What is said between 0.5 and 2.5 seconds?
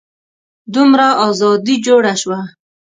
دومره ازادي جوړه شوه.